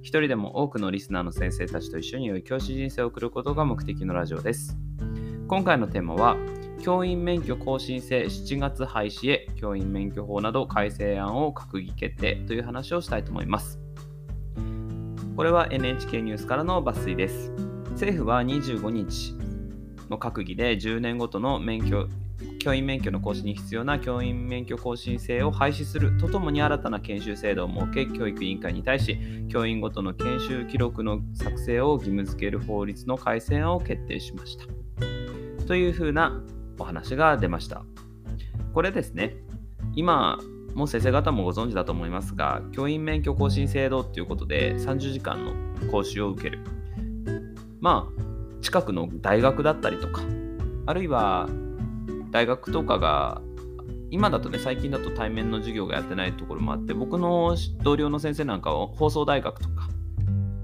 [0.00, 4.78] 一人でも多くのリスナーの先生たちと一緒に良い教師人生を送ることが目的のラジオです。
[5.48, 6.36] 今回のテーマは、
[6.80, 13.80] 教員免許更新制7月廃止へ教員免許法など改正案を閣議決定という話をしたいと思います。
[15.36, 17.50] これは NHK ニュースからの抜粋です。
[17.92, 19.34] 政府は25日
[20.08, 22.08] の閣議で10年ごとの免許
[22.58, 34.66] 教員免許の更新に必要な教員免許更新制を廃止するとともに新たな研修制度を設け教育委員会に対し教員ごとの研修記録の作成を義務付ける法律の改正を決定しました。
[35.66, 36.42] というふうな
[36.78, 37.84] お話が出ました。
[38.72, 39.36] これですね、
[39.94, 40.38] 今、
[40.74, 45.52] も先生方もご存知だと思いますが、教員免許更新制度ということで30時間の
[45.90, 46.60] 講習を受ける。
[47.80, 50.22] まあ、近くの大学だったりとか、
[50.86, 51.48] あるいは
[52.30, 53.40] 大学とかが、
[54.10, 59.88] 今だとね、最近だと対面の授業がやってないところもあって、僕の同僚の先生なんかは放送大学とか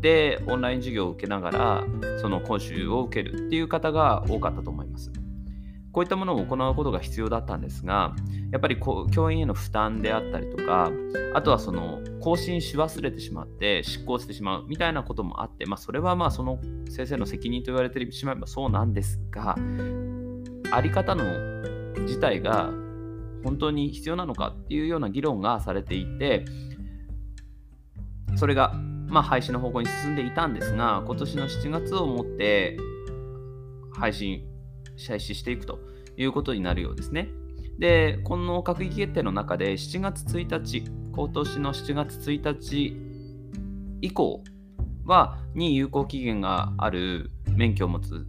[0.00, 1.84] でオンライン授業を受けながら、
[2.20, 5.10] その講習を受けるっていう方が多かったと思います。
[5.92, 8.14] こういったものを行うことが必要だったんですが、
[8.52, 10.90] やっぱりこう教員への負担であったりとか、
[11.32, 16.58] あとはその更新し忘れてしまって執行してしまうみたいなこともあって、まあ、それはまあその
[16.90, 19.56] 先生の責任と言われてしまえばそうなんですが、
[20.72, 21.24] あり方の
[22.02, 22.70] 自体が
[23.44, 26.44] 本当に必要なのかっていうような議論がされていて、
[28.36, 28.74] それが
[29.06, 32.76] まあ廃止の方向に進んでいたんですが、今年の7月をもって
[33.94, 34.44] 配信
[35.08, 35.78] 廃止していくと
[36.16, 37.28] いうことになるようですね。
[37.78, 42.96] で、この閣議決定の中で7月1日、今年の7月1日
[44.00, 44.42] 以降
[45.04, 48.26] は、に有効期限がある免許を持つ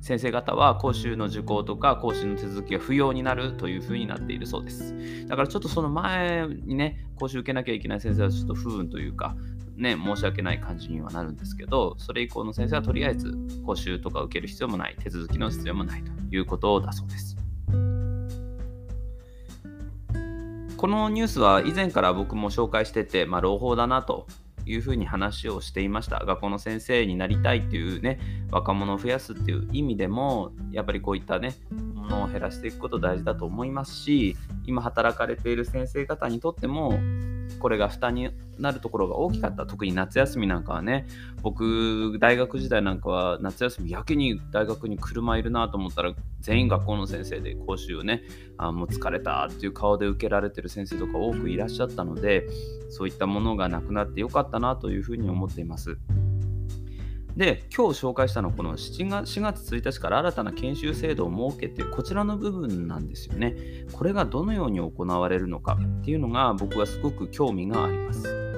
[0.00, 4.94] 先生方は講習の受講とか講習の手続きが不要になるというふうになっているそうです。
[5.26, 9.36] だからちょっとその前にね、講習受けなきゃいけない先生はちょっと不運というか、
[9.76, 17.36] ね、申し訳ない感じにはなるんですけど、それ以降の先生はとりあえず講習とか受ける必要もない、手続きの必要もないということだそうです。
[20.76, 24.28] このニュースは以前から僕も紹介してて、まあ、朗報だなと
[24.68, 26.24] いうふうに話をしていました。
[26.24, 28.20] 学校の先生になりたいっていうね、
[28.50, 31.54] 若者を増やすっていう意味でも、やっぱりこういったね、
[31.94, 34.36] ものを減らしていくこと大事だと思いますし、
[34.66, 36.98] 今働かれている先生方にとっても、
[37.58, 39.66] これが負担になるところが大きかった。
[39.66, 41.06] 特に夏休みなんかはね、
[41.42, 48.22] 僕、大学時代なんかは夏休みやけに大学に車いるなと思ったら、全員学校の先生で講習をね、
[48.56, 52.46] あもう疲れたっていう顔で受けられてる先生とか多くいらっしゃったので、
[52.90, 55.98] そういったものがなくなってよかったなというふうに思っています。
[57.36, 63.54] で、今日紹介したのはこの7月 ,4 月1日から新たな研修制度を設けてこちらの部分なんですよね。
[63.92, 68.48] これがどのように行われるのかっていうのが僕はすごく興味があります。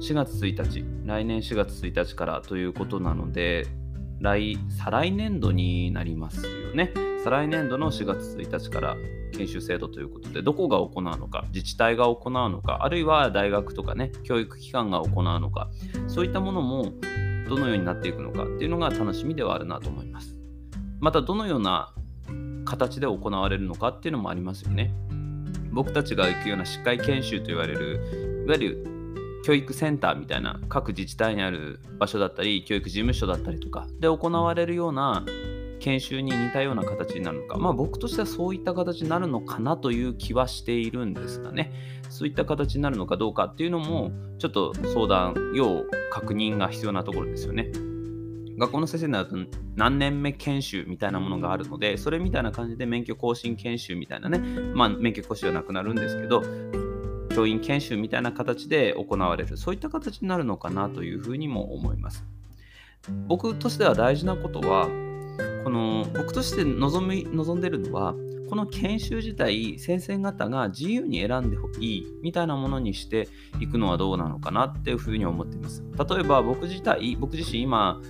[0.00, 3.66] 4月1日、来年4月1日からということなので、
[4.20, 6.92] 来、再来年度になりますよね。
[7.22, 8.96] 再来年度の4月1日から
[9.32, 15.70] 研修制度ということで、どこが行うのか、自治体が行うのか、あるいは大学とかね、教育機関が行うのか、
[16.06, 16.92] そういったものも
[17.48, 20.34] どのようになっていくのかっていうのが楽しみではあるなと思います。
[21.00, 21.92] またどのような
[22.64, 24.94] 形で行われるのかっていうのもありますよね。
[25.74, 28.86] 僕たちが行くような司会研修と言われるいわゆる
[29.44, 35.24] 教育センターみたいな各自治体にある場所だったり教育事務所だったりとかで行われるような
[35.84, 41.72] 研修に似たような形になるのか、まあ僕としてはそういった形になるのかなという気はしているんですがね、
[42.08, 47.70] そういった形になるのかどうかっていうのも、ちょっと相談、要確認が必要なところですよね。
[48.56, 49.36] 学校の先生になると
[49.74, 54.38] 何年目研修みたいなものがあるので、それみたいな感じで免許更新研修みたいなね、
[54.74, 56.42] まあ免許更新はなくなるんですけど、
[57.34, 62.24] 教員研修みたいな形で行われる、そういった形になるのかなというふうにも思います。
[63.26, 64.88] 僕としては大事なことは、
[65.64, 68.14] この僕として望み望んでるのは
[68.50, 73.28] この研修自体先生方が自由に選んでいいみたいなものにして
[73.58, 78.00] いくのはどうなのかなっていうふうに思っています例えば僕自体僕自身今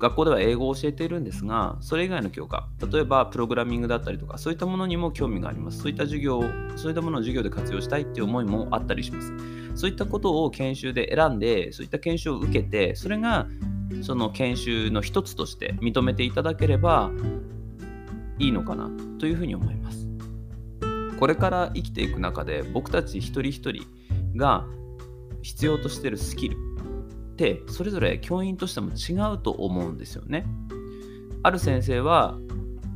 [0.00, 5.78] 学校では英語を教えているんですが、それ以外の教科、例えばプログラミングだったりとか、そういったものにも興味があります。
[5.78, 6.42] そういった授業、
[6.74, 9.32] そういったものを授業で活用したいっていう思いもあったりします。
[9.74, 13.46] そういったことを研修で選んで、そういった研修を受けて、それが
[14.02, 17.10] その研修の一つとして認めていただければ
[18.38, 20.08] いいのかなというふうに思います。
[21.18, 23.84] これから生きていく中で僕たち一人一人
[24.36, 24.66] が
[25.42, 30.46] 必要としてるスキルってそれぞれ教員としても違うと思うんですよね。
[31.42, 32.38] ある先生は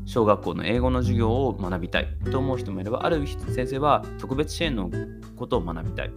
[0.07, 4.91] 小学校の英語の授業を学びたいと思う人もいればある先生は特別支援の
[5.37, 6.11] ことを学びたい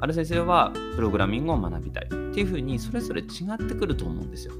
[0.00, 4.54] ある先生はプログラミングを学びたいっていうふうにそれぞれ違ってくると思うんですよ。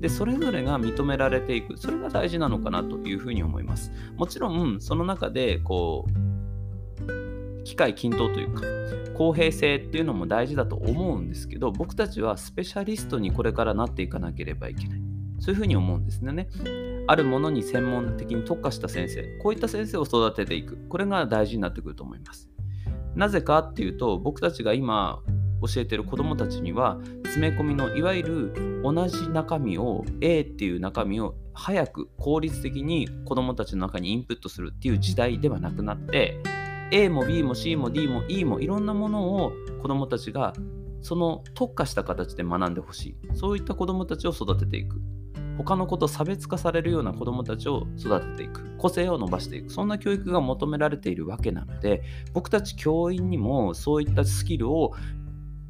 [0.00, 3.92] で、それぞれが認められていく、それが大事なのかなというふうに思います。
[4.16, 8.62] もちろん、その中で、こう、機械均等というか、
[9.14, 15.00] 公平性っていうのも大事だと思うんですけど、僕たちはスペシャリストにこれからなっていかなければいけない。
[15.38, 16.48] そういうふうに思うんですね。
[17.06, 20.78] あるものに専門的に特化した先生、こういった先生を育てていく。
[20.88, 22.50] これが大事になってくると思います。
[23.16, 25.22] なぜかっていうと、僕たちが今
[25.62, 36.42] 教えてる子どもたちには詰め込みのいわゆる同じ中身を A っていう中身を早く効率的に子どもたちの中にインプットするっていう時代ではなくなって
[36.92, 40.52] A も B も C も D も E もいろんなものを子どもたちが
[41.00, 43.16] その特化した形で学んでほしい。
[43.34, 45.00] そういった子どもたちを育てていく。
[45.58, 48.76] 他の子と差別化されるような子どもたちを育てていく。
[48.78, 49.72] 個性を伸ばしていく。
[49.72, 54.92] そんな教育が求められているわけなので僕たち教員にもそういったスキルを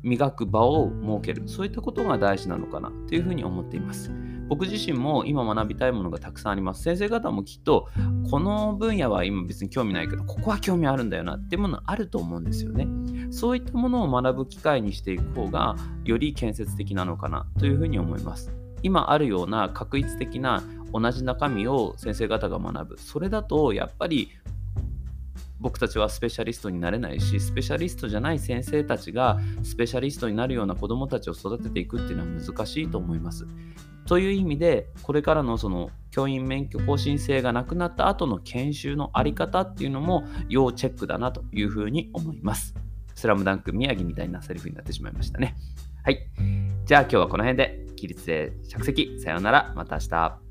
[0.02, 1.48] 磨く場を設ける。
[1.48, 4.10] そういったことが大事なのかなというふうに思っています。
[4.48, 6.82] 僕自身も今学びたいものがたくさんあります。
[6.82, 7.88] 先生方もきっと
[8.30, 12.86] この分野は今別に興味ないけどここは興味あるんだよなっていうものあると思うんですよね。
[13.30, 15.74] そういったものを学ぶ機会にしていく方が
[16.04, 18.65] より建設的なのかなというふうに思います。
[18.86, 20.62] 今あるような確一的な
[20.92, 24.30] 同じ中身を先生方が学ぶそれだとやっぱり
[25.58, 33.44] 僕たちはスペシャリストになれないしスペシャリストじゃない先生たちがスペシャリストになるような子どもたちを育てていくっていうのは難しいと思います。
[34.06, 42.76] という意味でこれからのその教員免許更新制がなくなった後の研修の在り方っていうのも要チェックだなというふうに思います。
[43.16, 45.56] スラムダンク宮城みたいなセリフになってしまいましたね。
[46.04, 46.20] はい。
[46.84, 49.18] じゃあ今日はこの辺で起立で着席。
[49.20, 49.72] さようなら。
[49.74, 50.45] また明日。